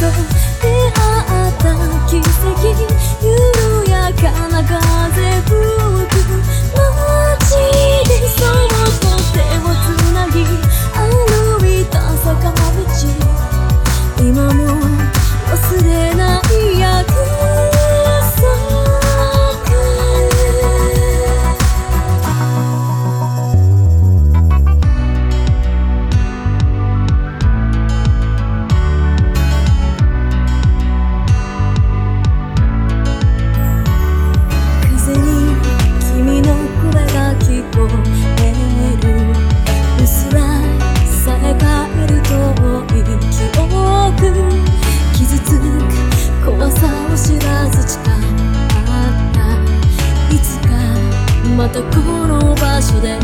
[0.00, 0.06] ま
[4.64, 4.78] た
[52.08, 53.18] この場所で。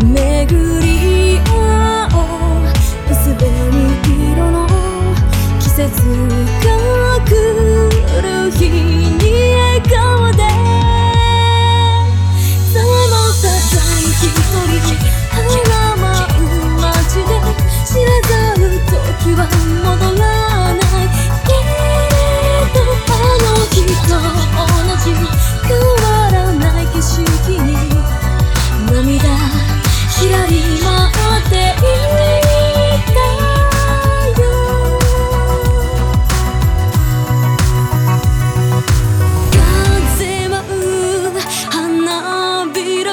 [0.00, 2.16] 巡り合お
[2.60, 2.70] う。
[3.10, 3.50] 薄紅
[4.32, 4.56] 色の
[5.58, 5.90] 季節
[6.64, 6.79] が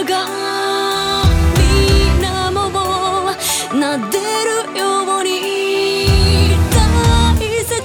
[0.07, 0.25] びらが
[1.57, 2.73] 水面を
[3.71, 4.83] 撫でるよ
[5.19, 5.29] うに
[6.71, 6.75] 大
[7.65, 7.75] 切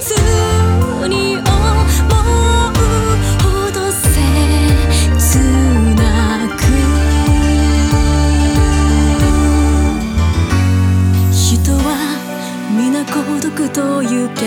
[1.09, 1.45] に思う
[3.43, 4.05] ほど切
[5.95, 6.01] な
[6.55, 6.59] く
[11.33, 11.87] 人は
[12.71, 14.41] 皆孤独というけ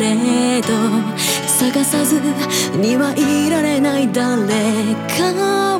[0.00, 0.68] れど
[1.46, 2.18] 探さず
[2.78, 5.79] にはいられない誰かを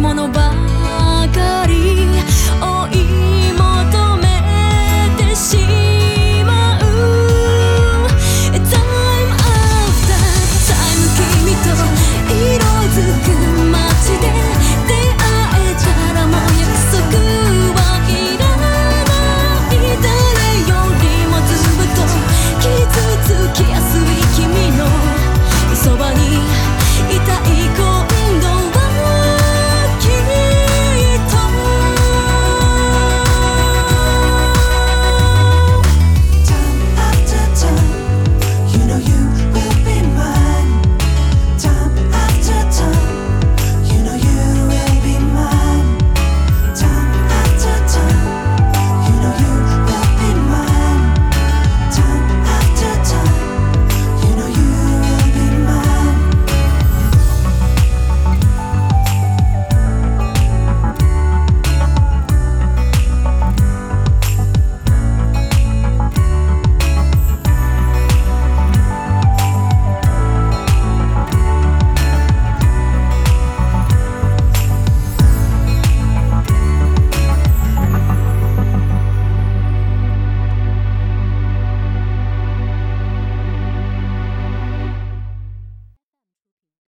[0.00, 0.49] 物ば